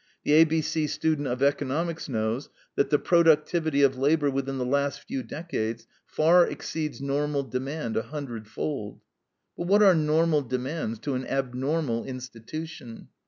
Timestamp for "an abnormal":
11.13-12.05